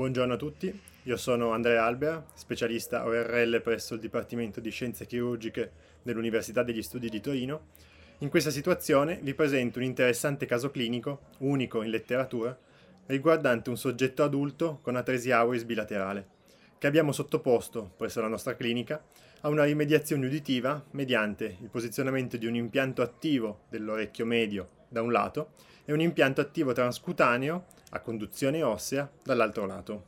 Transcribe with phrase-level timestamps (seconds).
[0.00, 5.72] Buongiorno a tutti, io sono Andrea Albera, specialista ORL presso il Dipartimento di Scienze Chirurgiche
[6.02, 7.66] dell'Università degli Studi di Torino.
[8.20, 12.58] In questa situazione vi presento un interessante caso clinico, unico in letteratura,
[13.08, 16.26] riguardante un soggetto adulto con atresia auris bilaterale,
[16.78, 19.04] che abbiamo sottoposto presso la nostra clinica
[19.42, 25.12] a una rimediazione uditiva mediante il posizionamento di un impianto attivo dell'orecchio medio da un
[25.12, 25.50] lato
[25.90, 30.04] e un impianto attivo transcutaneo a conduzione ossea dall'altro lato.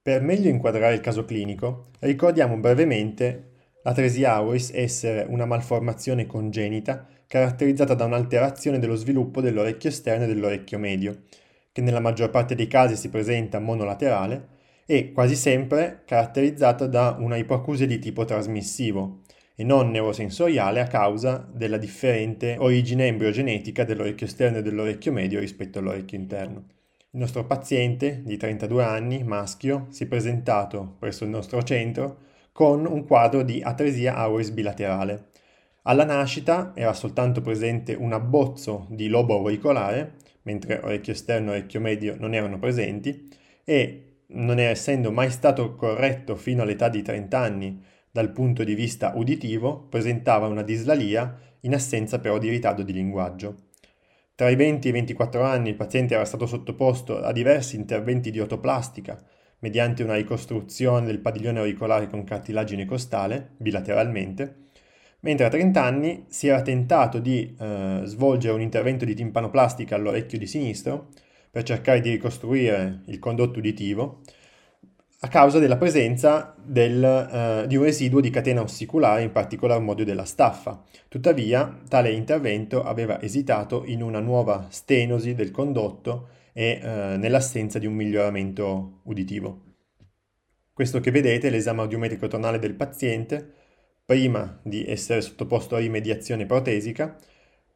[0.00, 3.50] Per meglio inquadrare il caso clinico, ricordiamo brevemente
[3.82, 10.78] l'atresia auris essere una malformazione congenita caratterizzata da un'alterazione dello sviluppo dell'orecchio esterno e dell'orecchio
[10.78, 11.24] medio,
[11.70, 17.36] che nella maggior parte dei casi si presenta monolaterale e quasi sempre caratterizzata da una
[17.36, 19.20] ipoacusia di tipo trasmissivo
[19.60, 25.80] e non neurosensoriale a causa della differente origine embriogenetica dell'orecchio esterno e dell'orecchio medio rispetto
[25.80, 26.66] all'orecchio interno.
[27.10, 32.18] Il nostro paziente di 32 anni, maschio, si è presentato presso il nostro centro
[32.52, 35.30] con un quadro di atresia auris bilaterale.
[35.82, 41.80] Alla nascita era soltanto presente un abbozzo di lobo auricolare, mentre orecchio esterno e orecchio
[41.80, 43.28] medio non erano presenti,
[43.64, 47.82] e non essendo mai stato corretto fino all'età di 30 anni
[48.18, 53.66] dal punto di vista uditivo, presentava una dislalia in assenza però di ritardo di linguaggio.
[54.34, 58.32] Tra i 20 e i 24 anni il paziente era stato sottoposto a diversi interventi
[58.32, 59.22] di otoplastica
[59.60, 64.66] mediante una ricostruzione del padiglione auricolare con cartilagine costale, bilateralmente,
[65.20, 70.38] mentre a 30 anni si era tentato di eh, svolgere un intervento di timpanoplastica all'orecchio
[70.38, 71.10] di sinistro
[71.50, 74.22] per cercare di ricostruire il condotto uditivo,
[75.20, 80.04] a causa della presenza del, eh, di un residuo di catena ossiculare, in particolar modo
[80.04, 80.80] della staffa.
[81.08, 87.86] Tuttavia, tale intervento aveva esitato in una nuova stenosi del condotto e eh, nell'assenza di
[87.86, 89.62] un miglioramento uditivo.
[90.72, 93.54] Questo che vedete è l'esame audiometrico tonale del paziente
[94.04, 97.16] prima di essere sottoposto a rimediazione protesica,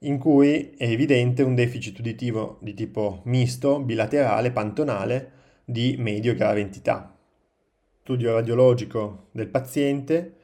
[0.00, 5.30] in cui è evidente un deficit uditivo di tipo misto, bilaterale, pantonale
[5.64, 7.12] di medio grave entità
[8.02, 10.34] studio radiologico del paziente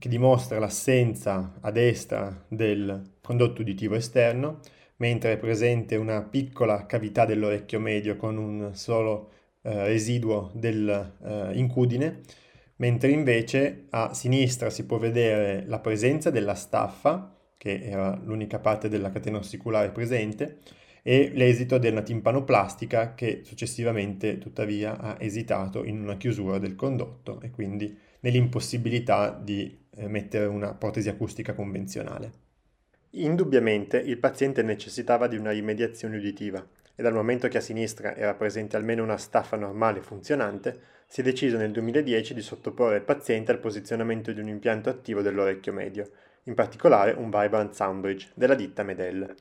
[0.00, 4.58] che dimostra l'assenza a destra del condotto uditivo esterno,
[4.96, 9.30] mentre è presente una piccola cavità dell'orecchio medio con un solo
[9.62, 12.32] eh, residuo dell'incudine, eh,
[12.76, 18.88] mentre invece a sinistra si può vedere la presenza della staffa, che era l'unica parte
[18.88, 20.58] della catena ossiculare presente,
[21.06, 27.50] e l'esito della timpanoplastica che successivamente tuttavia ha esitato in una chiusura del condotto e
[27.50, 32.32] quindi nell'impossibilità di eh, mettere una protesi acustica convenzionale.
[33.10, 38.32] Indubbiamente il paziente necessitava di una rimediazione uditiva e dal momento che a sinistra era
[38.32, 43.52] presente almeno una staffa normale funzionante, si è deciso nel 2010 di sottoporre il paziente
[43.52, 46.08] al posizionamento di un impianto attivo dell'orecchio medio,
[46.44, 49.34] in particolare un Vibrant Soundbridge della ditta Medell.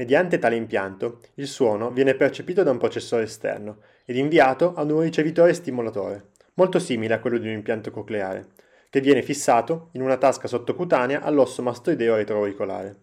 [0.00, 5.00] Mediante tale impianto, il suono viene percepito da un processore esterno ed inviato ad un
[5.00, 8.46] ricevitore stimolatore, molto simile a quello di un impianto cocleare,
[8.88, 12.96] che viene fissato in una tasca sottocutanea all'osso mastoideo retroauricolare.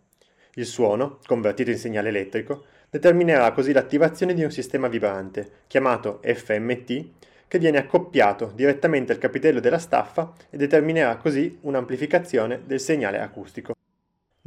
[0.56, 7.10] Il suono, convertito in segnale elettrico, determinerà così l'attivazione di un sistema vibrante, chiamato FMT,
[7.48, 13.77] che viene accoppiato direttamente al capitello della staffa e determinerà così un'amplificazione del segnale acustico.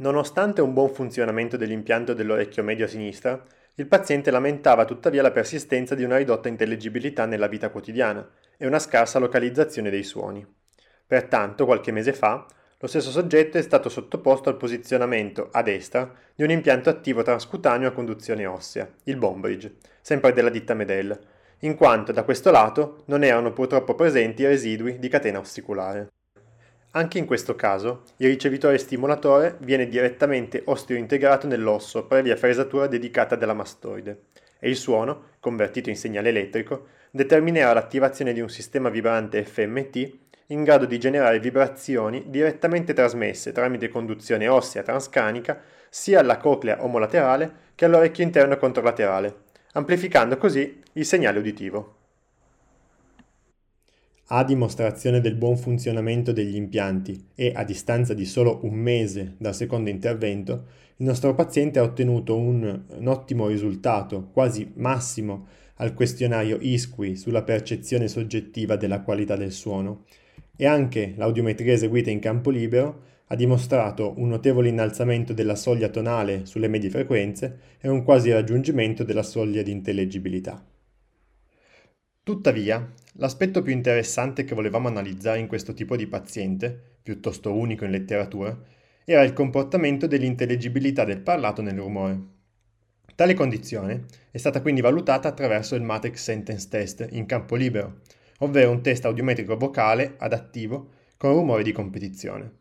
[0.01, 3.39] Nonostante un buon funzionamento dell'impianto dell'orecchio medio a sinistra,
[3.75, 8.79] il paziente lamentava tuttavia la persistenza di una ridotta intelligibilità nella vita quotidiana e una
[8.79, 10.43] scarsa localizzazione dei suoni.
[11.05, 12.43] Pertanto, qualche mese fa,
[12.79, 17.89] lo stesso soggetto è stato sottoposto al posizionamento a destra di un impianto attivo transcutaneo
[17.89, 21.15] a conduzione ossea, il Bombridge, sempre della ditta Medell,
[21.59, 26.07] in quanto da questo lato non erano purtroppo presenti residui di catena ossiculare.
[26.93, 33.53] Anche in questo caso, il ricevitore stimolatore viene direttamente osteointegrato nell'osso previa fresatura dedicata della
[33.53, 34.23] mastoide
[34.59, 40.17] e il suono, convertito in segnale elettrico, determinerà l'attivazione di un sistema vibrante FMT
[40.47, 47.69] in grado di generare vibrazioni direttamente trasmesse tramite conduzione ossea transcanica sia alla coclea omolaterale
[47.73, 49.43] che all'orecchio interno controlaterale,
[49.73, 51.99] amplificando così il segnale uditivo.
[54.33, 59.53] A dimostrazione del buon funzionamento degli impianti e a distanza di solo un mese dal
[59.53, 66.57] secondo intervento, il nostro paziente ha ottenuto un, un ottimo risultato, quasi massimo, al questionario
[66.61, 70.05] ISQI sulla percezione soggettiva della qualità del suono
[70.55, 76.45] e anche l'audiometria eseguita in campo libero ha dimostrato un notevole innalzamento della soglia tonale
[76.45, 80.70] sulle medie frequenze e un quasi raggiungimento della soglia di intellegibilità.
[82.23, 87.89] Tuttavia, l'aspetto più interessante che volevamo analizzare in questo tipo di paziente, piuttosto unico in
[87.89, 88.55] letteratura,
[89.03, 92.19] era il comportamento dell'intelligibilità del parlato nel rumore.
[93.15, 98.01] Tale condizione è stata quindi valutata attraverso il Matrix Sentence Test in campo libero,
[98.39, 102.51] ovvero un test audiometrico vocale adattivo con rumore di competizione.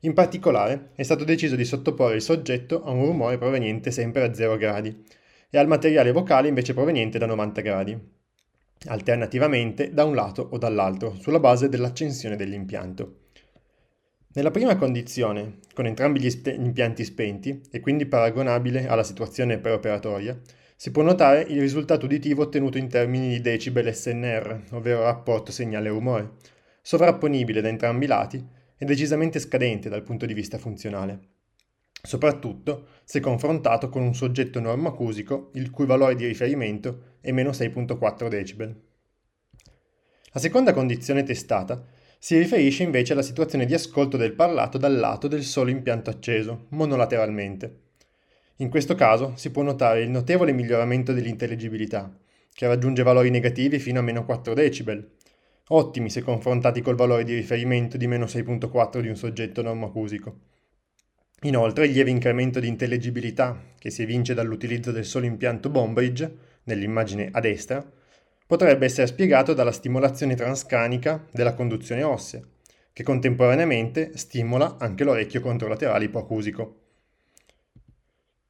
[0.00, 4.34] In particolare è stato deciso di sottoporre il soggetto a un rumore proveniente sempre a
[4.34, 5.04] 0 gradi
[5.48, 8.20] e al materiale vocale invece proveniente da 90 gradi,
[8.86, 13.16] alternativamente da un lato o dall'altro, sulla base dell'accensione dell'impianto.
[14.34, 20.40] Nella prima condizione, con entrambi gli spe- impianti spenti e quindi paragonabile alla situazione preoperatoria,
[20.74, 26.32] si può notare il risultato uditivo ottenuto in termini di decibel SNR, ovvero rapporto segnale-rumore,
[26.80, 28.44] sovrapponibile da entrambi i lati
[28.76, 31.20] e decisamente scadente dal punto di vista funzionale,
[32.02, 38.28] soprattutto se confrontato con un soggetto normoacusico il cui valore di riferimento è meno 6.4
[38.28, 38.80] decibel.
[40.32, 41.84] La seconda condizione testata
[42.18, 46.66] si riferisce invece alla situazione di ascolto del parlato dal lato del solo impianto acceso,
[46.70, 47.80] monolateralmente.
[48.56, 52.16] In questo caso si può notare il notevole miglioramento dell'intelligibilità,
[52.52, 55.16] che raggiunge valori negativi fino a meno 4 decibel,
[55.68, 60.51] ottimi se confrontati col valore di riferimento di meno 6.4 di un soggetto normoacusico.
[61.44, 67.30] Inoltre il lieve incremento di intelligibilità che si evince dall'utilizzo del solo impianto Bombridge, nell'immagine
[67.32, 67.84] a destra,
[68.46, 72.40] potrebbe essere spiegato dalla stimolazione transcranica della conduzione ossea,
[72.92, 76.76] che contemporaneamente stimola anche l'orecchio controlaterale ipoacusico.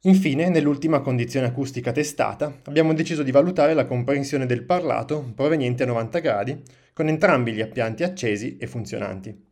[0.03, 5.87] Infine, nell'ultima condizione acustica testata, abbiamo deciso di valutare la comprensione del parlato proveniente a
[5.87, 6.61] 90 gradi
[6.93, 9.50] con entrambi gli appianti accesi e funzionanti.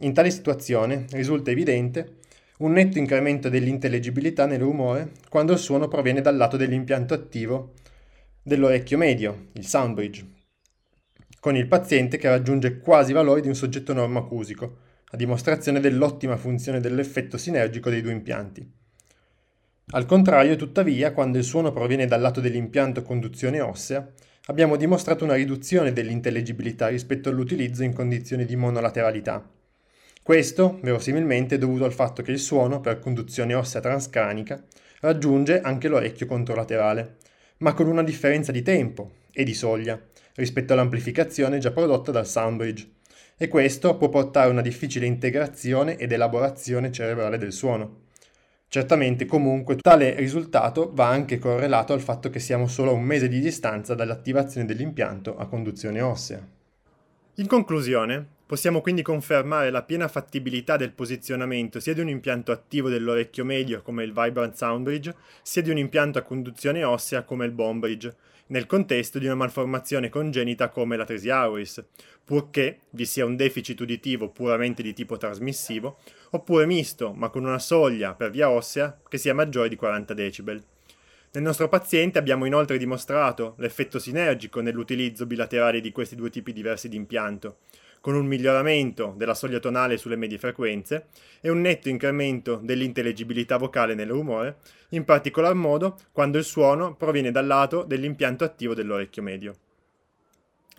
[0.00, 2.24] In tale situazione risulta evidente
[2.58, 7.74] un netto incremento dell'intellegibilità nel rumore quando il suono proviene dal lato dell'impianto attivo
[8.42, 10.26] dell'orecchio medio, il soundbridge,
[11.40, 14.76] con il paziente che raggiunge quasi valori di un soggetto normoacusico,
[15.10, 18.68] a dimostrazione dell'ottima funzione dell'effetto sinergico dei due impianti.
[19.90, 24.08] Al contrario, tuttavia, quando il suono proviene dal lato dell'impianto conduzione ossea,
[24.46, 29.48] abbiamo dimostrato una riduzione dell'intellegibilità rispetto all'utilizzo in condizioni di monolateralità.
[30.26, 34.60] Questo, verosimilmente, è dovuto al fatto che il suono, per conduzione ossea transcranica,
[34.98, 37.18] raggiunge anche l'orecchio controlaterale,
[37.58, 39.96] ma con una differenza di tempo e di soglia
[40.34, 42.90] rispetto all'amplificazione già prodotta dal Soundbridge,
[43.36, 48.06] e questo può portare a una difficile integrazione ed elaborazione cerebrale del suono.
[48.66, 53.28] Certamente comunque tale risultato va anche correlato al fatto che siamo solo a un mese
[53.28, 56.44] di distanza dall'attivazione dell'impianto a conduzione ossea.
[57.36, 62.88] In conclusione, Possiamo quindi confermare la piena fattibilità del posizionamento sia di un impianto attivo
[62.88, 67.50] dell'orecchio medio come il Vibrant Soundbridge, sia di un impianto a conduzione ossea come il
[67.50, 68.14] Bombridge,
[68.48, 71.84] nel contesto di una malformazione congenita come la tresi auris,
[72.24, 75.98] purché vi sia un deficit uditivo puramente di tipo trasmissivo,
[76.30, 80.62] oppure misto, ma con una soglia per via ossea che sia maggiore di 40 decibel.
[81.32, 86.88] Nel nostro paziente abbiamo inoltre dimostrato l'effetto sinergico nell'utilizzo bilaterale di questi due tipi diversi
[86.88, 87.58] di impianto,
[88.00, 91.06] con un miglioramento della soglia tonale sulle medie frequenze
[91.40, 94.58] e un netto incremento dell'intellegibilità vocale nel rumore,
[94.90, 99.54] in particolar modo quando il suono proviene dal lato dell'impianto attivo dell'orecchio medio.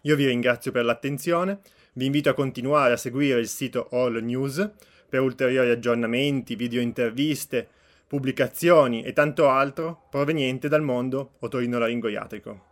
[0.03, 1.59] Io vi ringrazio per l'attenzione,
[1.93, 4.69] vi invito a continuare a seguire il sito All News
[5.09, 7.67] per ulteriori aggiornamenti, video interviste,
[8.07, 12.66] pubblicazioni e tanto altro proveniente dal mondo otorinolaringoiatrico.